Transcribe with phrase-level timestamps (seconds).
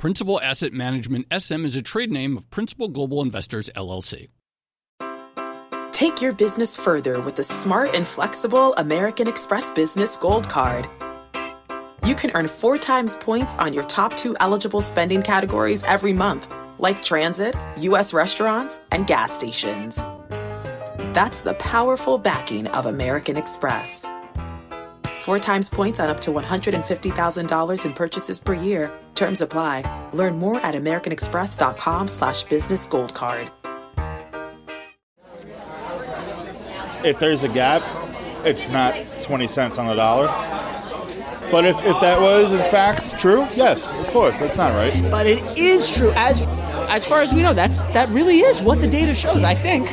[0.00, 4.28] Principal Asset Management SM is a trade name of Principal Global Investors LLC.
[5.92, 10.88] Take your business further with the smart and flexible American Express Business Gold Card.
[12.06, 16.50] You can earn four times points on your top two eligible spending categories every month,
[16.78, 18.14] like transit, U.S.
[18.14, 19.96] restaurants, and gas stations.
[21.12, 24.06] That's the powerful backing of American Express.
[25.20, 28.90] Four times points on up to $150,000 in purchases per year.
[29.14, 29.84] Terms apply.
[30.14, 33.50] Learn more at americanexpress.com slash business gold card.
[37.04, 37.82] If there's a gap,
[38.46, 40.28] it's not 20 cents on the dollar.
[41.50, 45.10] But if, if that was in fact true, yes, of course, that's not right.
[45.10, 46.12] But it is true.
[46.12, 46.40] As
[46.88, 49.90] as far as we know, that's that really is what the data shows, I think.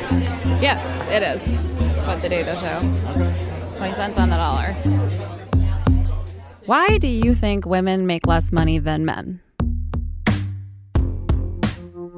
[0.62, 3.38] Yes, it is what the data show.
[3.74, 4.74] 20 cents on the dollar.
[6.68, 9.40] Why do you think women make less money than men?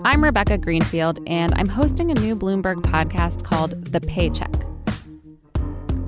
[0.05, 4.53] I'm Rebecca Greenfield, and I'm hosting a new Bloomberg podcast called The Paycheck.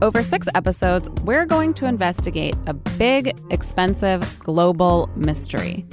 [0.02, 5.86] Over six episodes, we're going to investigate a big, expensive, global mystery.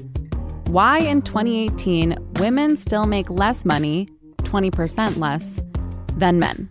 [0.66, 5.61] Why in 2018 women still make less money, 20% less,
[6.17, 6.67] than men.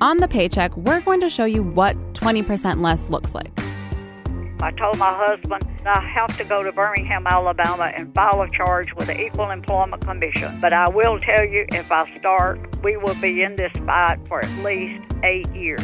[0.00, 3.61] On the paycheck, we're going to show you what 20% less looks like.
[4.62, 8.94] I told my husband I have to go to Birmingham, Alabama and file a charge
[8.94, 10.60] with the Equal Employment Commission.
[10.60, 14.44] But I will tell you, if I start, we will be in this fight for
[14.44, 15.82] at least eight years.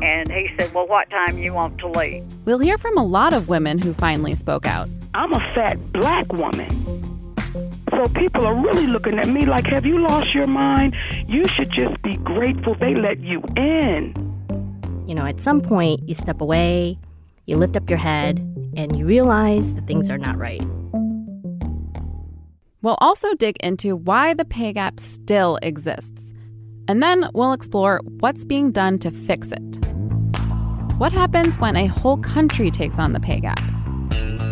[0.00, 2.24] And he said, Well, what time you want to leave?
[2.46, 4.88] We'll hear from a lot of women who finally spoke out.
[5.12, 7.04] I'm a fat black woman.
[7.90, 10.96] So people are really looking at me like, Have you lost your mind?
[11.26, 14.14] You should just be grateful they let you in.
[15.06, 16.98] You know, at some point, you step away,
[17.48, 18.38] you lift up your head,
[18.76, 20.62] and you realize that things are not right.
[22.82, 26.34] We'll also dig into why the pay gap still exists.
[26.86, 29.84] And then we'll explore what's being done to fix it.
[30.98, 33.60] What happens when a whole country takes on the pay gap?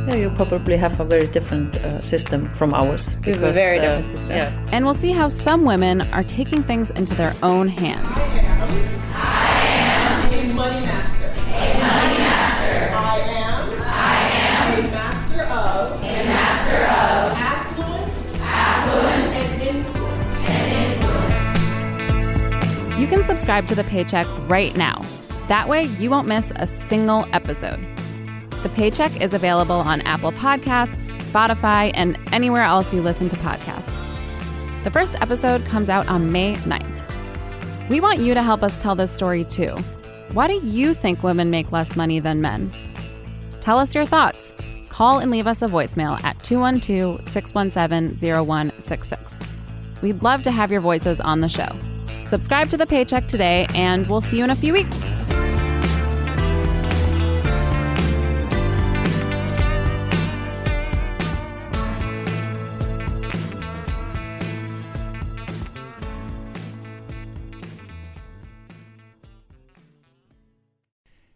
[0.08, 3.16] Yeah, you probably have a very different uh, system from ours.
[3.26, 4.36] We have a very different uh, system.
[4.36, 4.68] Yeah.
[4.72, 8.06] And we'll see how some women are taking things into their own hands.
[22.98, 25.04] You can subscribe to the Paycheck right now.
[25.48, 27.78] That way, you won't miss a single episode.
[28.62, 30.96] The Paycheck is available on Apple Podcasts,
[31.30, 33.92] Spotify, and anywhere else you listen to podcasts.
[34.82, 37.88] The first episode comes out on May 9th.
[37.90, 39.76] We want you to help us tell this story too.
[40.32, 42.72] Why do you think women make less money than men?
[43.60, 44.54] Tell us your thoughts.
[44.88, 49.34] Call and leave us a voicemail at 212 617 0166.
[50.00, 51.78] We'd love to have your voices on the show.
[52.26, 54.97] Subscribe to the Paycheck today, and we'll see you in a few weeks.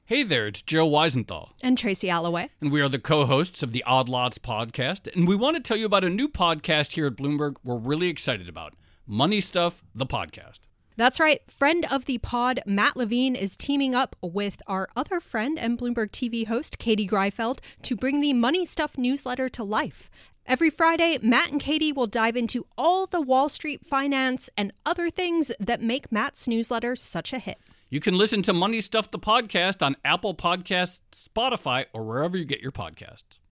[0.05, 1.51] Hey there, it's Joe Weisenthal.
[1.63, 2.49] And Tracy Alloway.
[2.61, 5.07] And we are the co hosts of the Odd Lots podcast.
[5.15, 8.09] And we want to tell you about a new podcast here at Bloomberg we're really
[8.09, 8.75] excited about
[9.07, 10.59] Money Stuff, the podcast.
[11.01, 11.41] That's right.
[11.51, 16.11] Friend of the pod, Matt Levine, is teaming up with our other friend and Bloomberg
[16.11, 20.11] TV host, Katie Greifeld, to bring the Money Stuff newsletter to life.
[20.45, 25.09] Every Friday, Matt and Katie will dive into all the Wall Street finance and other
[25.09, 27.57] things that make Matt's newsletter such a hit.
[27.89, 32.45] You can listen to Money Stuff the podcast on Apple Podcasts, Spotify, or wherever you
[32.45, 33.40] get your podcasts.